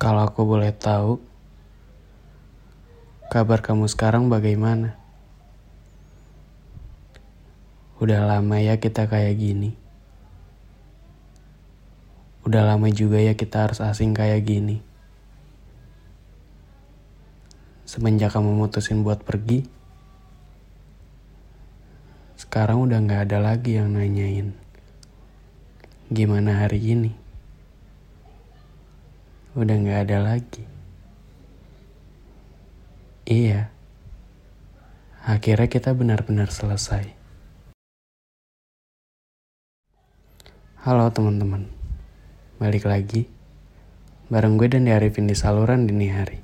Kalau 0.00 0.24
aku 0.24 0.48
boleh 0.48 0.72
tahu, 0.72 1.20
kabar 3.28 3.60
kamu 3.60 3.84
sekarang 3.84 4.32
bagaimana? 4.32 4.96
Udah 8.00 8.24
lama 8.24 8.56
ya 8.64 8.80
kita 8.80 9.12
kayak 9.12 9.36
gini. 9.36 9.76
Udah 12.48 12.64
lama 12.64 12.88
juga 12.88 13.20
ya 13.20 13.36
kita 13.36 13.68
harus 13.68 13.84
asing 13.84 14.16
kayak 14.16 14.40
gini. 14.48 14.80
Semenjak 17.84 18.32
kamu 18.32 18.56
mutusin 18.56 19.04
buat 19.04 19.20
pergi, 19.20 19.68
sekarang 22.40 22.88
udah 22.88 23.04
gak 23.04 23.28
ada 23.28 23.52
lagi 23.52 23.76
yang 23.76 23.92
nanyain. 23.92 24.56
Gimana 26.08 26.64
hari 26.64 26.96
ini? 26.96 27.19
Udah 29.50 29.74
gak 29.82 30.06
ada 30.06 30.22
lagi. 30.22 30.62
Iya. 33.26 33.66
Akhirnya 35.26 35.66
kita 35.66 35.90
benar-benar 35.90 36.54
selesai. 36.54 37.10
Halo 40.86 41.10
teman-teman. 41.10 41.66
Balik 42.62 42.86
lagi. 42.86 43.26
Bareng 44.30 44.54
gue 44.54 44.70
dan 44.70 44.86
Arifin 44.86 45.26
di 45.26 45.34
saluran 45.34 45.82
dini 45.82 46.14
hari. 46.14 46.38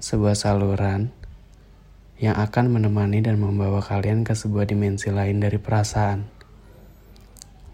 Sebuah 0.00 0.32
saluran 0.32 1.12
yang 2.16 2.40
akan 2.40 2.72
menemani 2.72 3.20
dan 3.20 3.36
membawa 3.36 3.84
kalian 3.84 4.24
ke 4.24 4.32
sebuah 4.32 4.64
dimensi 4.64 5.12
lain 5.12 5.44
dari 5.44 5.60
perasaan. 5.60 6.24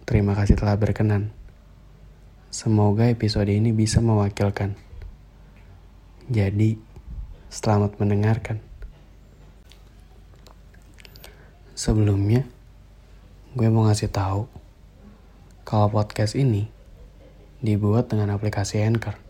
Terima 0.03 0.34
kasih 0.34 0.59
telah 0.59 0.75
berkenan. 0.75 1.36
Semoga 2.57 3.12
episode 3.12 3.53
ini 3.53 3.69
bisa 3.69 4.01
mewakilkan. 4.01 4.81
Jadi, 6.33 6.81
selamat 7.53 8.01
mendengarkan. 8.01 8.65
Sebelumnya, 11.77 12.48
gue 13.53 13.69
mau 13.69 13.85
ngasih 13.85 14.09
tahu 14.09 14.48
kalau 15.69 15.93
podcast 15.93 16.33
ini 16.33 16.73
dibuat 17.61 18.09
dengan 18.09 18.33
aplikasi 18.33 18.81
Anchor. 18.81 19.20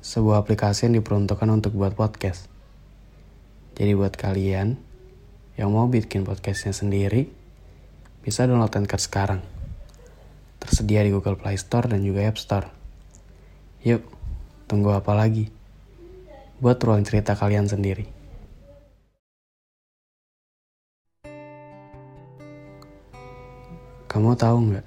Sebuah 0.00 0.40
aplikasi 0.40 0.88
yang 0.88 1.04
diperuntukkan 1.04 1.48
untuk 1.52 1.76
buat 1.76 1.92
podcast. 1.92 2.48
Jadi 3.76 3.92
buat 3.92 4.16
kalian 4.16 4.80
yang 5.60 5.76
mau 5.76 5.84
bikin 5.92 6.24
podcastnya 6.24 6.72
sendiri, 6.72 7.28
bisa 8.24 8.48
download 8.48 8.72
Anchor 8.72 8.96
sekarang. 8.96 9.57
Tersedia 10.68 11.00
di 11.00 11.08
Google 11.08 11.40
Play 11.40 11.56
Store 11.56 11.88
dan 11.88 12.04
juga 12.04 12.28
App 12.28 12.36
Store. 12.36 12.68
Yuk, 13.88 14.04
tunggu 14.68 14.92
apa 14.92 15.16
lagi? 15.16 15.48
Buat 16.60 16.76
ruang 16.84 17.08
cerita 17.08 17.32
kalian 17.32 17.64
sendiri. 17.64 18.04
Kamu 24.12 24.36
tahu 24.36 24.56
nggak? 24.68 24.86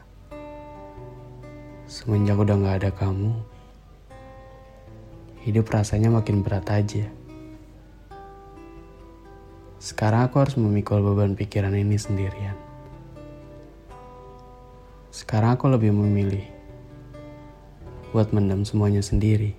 Semenjak 1.90 2.38
udah 2.38 2.56
nggak 2.62 2.78
ada 2.86 2.92
kamu, 2.94 3.34
hidup 5.50 5.66
rasanya 5.66 6.14
makin 6.14 6.46
berat 6.46 6.70
aja. 6.70 7.10
Sekarang 9.82 10.30
aku 10.30 10.46
harus 10.46 10.62
memikul 10.62 11.02
beban 11.02 11.34
pikiran 11.34 11.74
ini 11.74 11.98
sendirian. 11.98 12.71
Sekarang 15.22 15.54
aku 15.54 15.70
lebih 15.70 15.94
memilih 15.94 16.42
buat 18.10 18.34
mendam 18.34 18.66
semuanya 18.66 19.06
sendiri. 19.06 19.54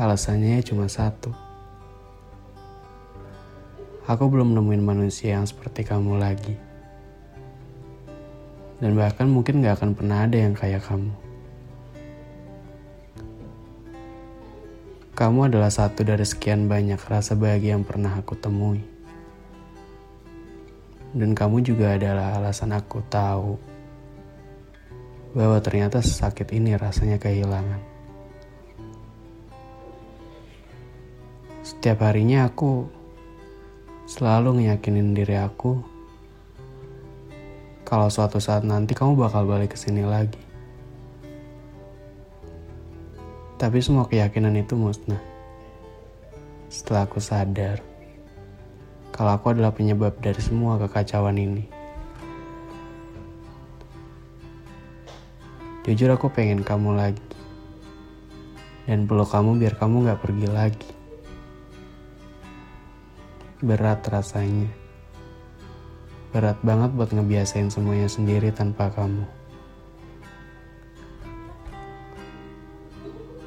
Alasannya 0.00 0.64
cuma 0.64 0.88
satu. 0.88 1.28
Aku 4.08 4.32
belum 4.32 4.56
nemuin 4.56 4.80
manusia 4.80 5.36
yang 5.36 5.44
seperti 5.44 5.84
kamu 5.84 6.16
lagi. 6.16 6.56
Dan 8.80 8.96
bahkan 8.96 9.28
mungkin 9.28 9.60
gak 9.60 9.76
akan 9.84 9.92
pernah 9.92 10.24
ada 10.24 10.40
yang 10.40 10.56
kayak 10.56 10.80
kamu. 10.88 11.12
Kamu 15.12 15.52
adalah 15.52 15.68
satu 15.68 16.00
dari 16.00 16.24
sekian 16.24 16.64
banyak 16.64 17.00
rasa 17.04 17.36
bahagia 17.36 17.76
yang 17.76 17.84
pernah 17.84 18.16
aku 18.16 18.32
temui. 18.40 18.95
Dan 21.16 21.32
kamu 21.32 21.64
juga 21.64 21.96
adalah 21.96 22.36
alasan 22.36 22.76
aku 22.76 23.00
tahu 23.08 23.56
bahwa 25.32 25.56
ternyata 25.64 26.04
sakit 26.04 26.52
ini 26.52 26.76
rasanya 26.76 27.16
kehilangan. 27.16 27.80
Setiap 31.64 32.04
harinya 32.04 32.44
aku 32.44 32.84
selalu 34.04 34.60
ngeyakinin 34.60 35.16
diri 35.16 35.40
aku 35.40 35.80
kalau 37.88 38.12
suatu 38.12 38.36
saat 38.36 38.68
nanti 38.68 38.92
kamu 38.92 39.16
bakal 39.16 39.48
balik 39.48 39.72
ke 39.72 39.78
sini 39.80 40.04
lagi. 40.04 40.38
Tapi 43.56 43.80
semua 43.80 44.04
keyakinan 44.04 44.52
itu 44.52 44.76
musnah. 44.76 45.20
Setelah 46.68 47.08
aku 47.08 47.24
sadar 47.24 47.95
kalau 49.16 49.32
aku 49.32 49.56
adalah 49.56 49.72
penyebab 49.72 50.12
dari 50.20 50.36
semua 50.44 50.76
kekacauan 50.76 51.40
ini. 51.40 51.64
Jujur 55.88 56.12
aku 56.12 56.28
pengen 56.28 56.60
kamu 56.60 56.92
lagi. 56.92 57.24
Dan 58.84 59.08
peluk 59.08 59.32
kamu 59.32 59.56
biar 59.56 59.74
kamu 59.80 60.04
gak 60.04 60.20
pergi 60.20 60.48
lagi. 60.52 60.90
Berat 63.64 64.04
rasanya. 64.04 64.68
Berat 66.36 66.60
banget 66.60 66.92
buat 66.92 67.08
ngebiasain 67.08 67.72
semuanya 67.72 68.12
sendiri 68.12 68.52
tanpa 68.52 68.92
kamu. 68.92 69.24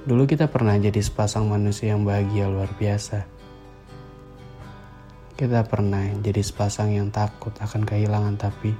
Dulu 0.09 0.25
kita 0.25 0.50
pernah 0.50 0.74
jadi 0.81 0.97
sepasang 0.97 1.46
manusia 1.46 1.94
yang 1.94 2.02
bahagia 2.02 2.50
luar 2.50 2.74
biasa. 2.74 3.38
Kita 5.39 5.63
pernah 5.63 6.03
jadi 6.19 6.44
sepasang 6.44 6.91
yang 6.91 7.16
takut 7.16 7.55
akan 7.55 7.88
kehilangan 7.88 8.35
tapi 8.35 8.75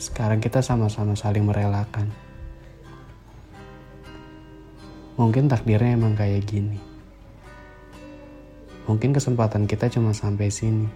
sekarang 0.00 0.40
kita 0.40 0.64
sama-sama 0.64 1.12
saling 1.12 1.44
merelakan. 1.44 2.08
Mungkin 5.20 5.52
takdirnya 5.52 6.00
emang 6.00 6.16
kayak 6.16 6.48
gini. 6.48 6.80
Mungkin 8.88 9.12
kesempatan 9.12 9.68
kita 9.68 9.92
cuma 9.92 10.16
sampai 10.16 10.48
sini. 10.48 10.88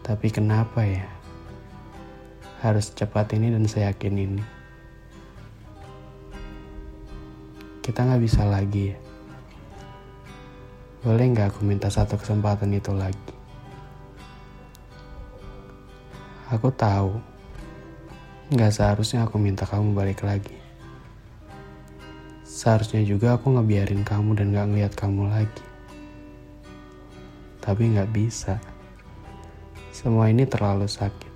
Tapi 0.00 0.32
kenapa 0.32 0.80
ya? 0.80 1.04
Harus 2.64 2.88
cepat 2.96 3.36
ini 3.36 3.52
dan 3.52 3.68
saya 3.68 3.92
yakin 3.92 4.16
ini. 4.16 4.44
kita 7.86 8.02
nggak 8.02 8.22
bisa 8.26 8.42
lagi 8.42 8.90
ya. 8.90 9.05
Boleh 11.06 11.30
nggak 11.30 11.54
aku 11.54 11.62
minta 11.62 11.86
satu 11.86 12.18
kesempatan 12.18 12.74
itu 12.74 12.90
lagi? 12.90 13.30
Aku 16.50 16.74
tahu, 16.74 17.22
nggak 18.50 18.74
seharusnya 18.74 19.22
aku 19.22 19.38
minta 19.38 19.62
kamu 19.62 19.94
balik 19.94 20.26
lagi. 20.26 20.58
Seharusnya 22.42 23.06
juga 23.06 23.38
aku 23.38 23.54
ngebiarin 23.54 24.02
kamu 24.02 24.34
dan 24.34 24.50
nggak 24.50 24.66
ngeliat 24.66 24.92
kamu 24.98 25.30
lagi. 25.30 25.64
Tapi 27.62 27.82
nggak 27.94 28.10
bisa. 28.10 28.58
Semua 29.94 30.26
ini 30.26 30.42
terlalu 30.42 30.90
sakit. 30.90 31.34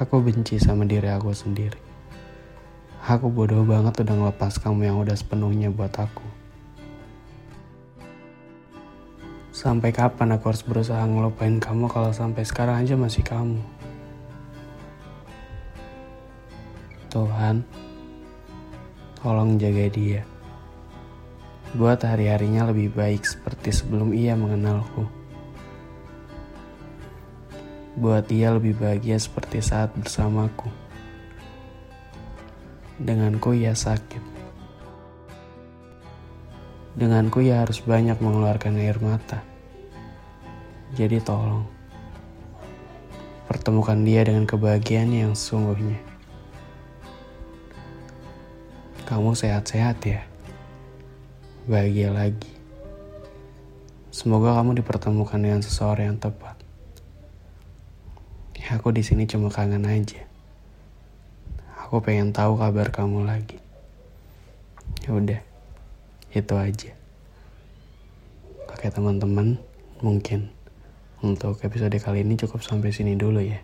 Aku 0.00 0.16
benci 0.24 0.56
sama 0.56 0.88
diri 0.88 1.12
aku 1.12 1.36
sendiri. 1.36 1.76
Aku 3.04 3.28
bodoh 3.28 3.68
banget 3.68 4.00
udah 4.00 4.16
ngelepas 4.16 4.56
kamu 4.56 4.88
yang 4.88 4.96
udah 4.96 5.12
sepenuhnya 5.12 5.68
buat 5.68 5.92
aku. 5.92 6.39
Sampai 9.60 9.92
kapan 9.92 10.32
aku 10.32 10.48
harus 10.48 10.64
berusaha 10.64 11.04
ngelupain 11.04 11.60
kamu 11.60 11.84
kalau 11.92 12.08
sampai 12.16 12.48
sekarang 12.48 12.80
aja 12.80 12.96
masih 12.96 13.20
kamu? 13.20 13.60
Tuhan, 17.12 17.60
tolong 19.20 19.60
jaga 19.60 19.84
dia. 19.92 20.24
Buat 21.76 22.08
hari-harinya 22.08 22.72
lebih 22.72 22.88
baik 22.96 23.20
seperti 23.20 23.68
sebelum 23.68 24.16
ia 24.16 24.32
mengenalku. 24.32 25.04
Buat 28.00 28.32
ia 28.32 28.56
lebih 28.56 28.80
bahagia 28.80 29.20
seperti 29.20 29.60
saat 29.60 29.92
bersamaku. 29.92 30.72
Denganku 32.96 33.52
ia 33.52 33.76
sakit. 33.76 34.24
Denganku 36.96 37.44
ia 37.44 37.60
harus 37.60 37.84
banyak 37.84 38.16
mengeluarkan 38.24 38.80
air 38.80 38.96
mata. 39.04 39.49
Jadi 40.90 41.22
tolong, 41.22 41.62
pertemukan 43.46 43.94
dia 44.02 44.26
dengan 44.26 44.42
kebahagiaan 44.42 45.14
yang 45.14 45.34
sungguhnya. 45.38 46.02
Kamu 49.06 49.38
sehat-sehat 49.38 50.02
ya. 50.02 50.26
Bahagia 51.70 52.10
lagi. 52.10 52.50
Semoga 54.10 54.58
kamu 54.58 54.82
dipertemukan 54.82 55.38
dengan 55.38 55.62
seseorang 55.62 56.14
yang 56.14 56.18
tepat. 56.18 56.58
Ya, 58.58 58.74
aku 58.74 58.90
di 58.90 59.06
sini 59.06 59.30
cuma 59.30 59.46
kangen 59.46 59.86
aja. 59.86 60.26
Aku 61.86 62.02
pengen 62.02 62.34
tahu 62.34 62.58
kabar 62.58 62.90
kamu 62.90 63.30
lagi. 63.30 63.62
Ya 65.06 65.14
udah, 65.14 65.40
itu 66.34 66.54
aja. 66.58 66.92
Oke 68.70 68.90
teman-teman, 68.90 69.58
mungkin 70.02 70.50
untuk 71.20 71.60
episode 71.64 71.96
kali 72.00 72.24
ini 72.24 72.36
cukup 72.40 72.64
sampai 72.64 72.92
sini 72.92 73.16
dulu 73.16 73.40
ya. 73.44 73.60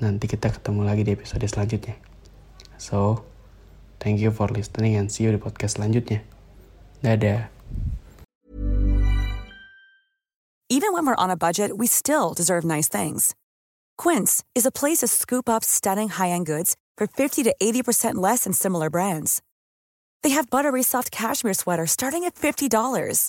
Nanti 0.00 0.28
kita 0.28 0.52
ketemu 0.52 0.84
lagi 0.84 1.04
di 1.04 1.12
episode 1.12 1.44
selanjutnya. 1.44 1.96
So, 2.80 3.24
Thank 4.00 4.20
you 4.20 4.30
for 4.30 4.48
listening 4.48 4.96
and 4.96 5.12
see 5.12 5.28
you 5.28 5.30
di 5.30 5.36
podcast 5.36 5.76
selanjutnya. 5.76 6.24
Dadah. 7.04 7.52
Even 10.72 10.96
when 10.96 11.04
we're 11.04 11.20
on 11.20 11.28
a 11.28 11.36
budget, 11.36 11.76
we 11.76 11.84
still 11.84 12.32
deserve 12.32 12.64
nice 12.64 12.88
things. 12.88 13.36
Quince 14.00 14.40
is 14.56 14.64
a 14.64 14.72
place 14.72 15.04
to 15.04 15.08
scoop 15.08 15.52
up 15.52 15.60
stunning 15.60 16.08
high-end 16.08 16.48
goods 16.48 16.74
for 16.96 17.04
50 17.04 17.44
to 17.44 17.52
80% 17.60 18.16
less 18.16 18.48
than 18.48 18.56
similar 18.56 18.88
brands. 18.88 19.42
They 20.24 20.32
have 20.32 20.48
buttery 20.48 20.82
soft 20.82 21.12
cashmere 21.12 21.54
sweaters 21.54 21.92
starting 21.92 22.24
at 22.24 22.34
$50, 22.34 23.28